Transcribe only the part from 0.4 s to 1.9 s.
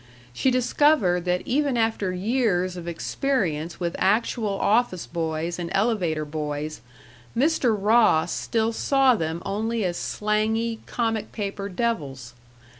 discovered that even